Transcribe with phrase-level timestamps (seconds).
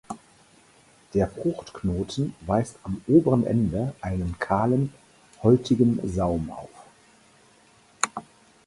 [1.13, 4.91] Der Fruchtknoten weist am oberen Ende einen kahlen,
[5.43, 6.71] häutigen Saum auf.